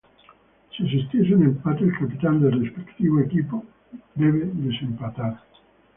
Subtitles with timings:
[0.75, 3.63] Si existiese un empate, el capitán del respectivo equipo
[4.15, 5.43] debe desempatar.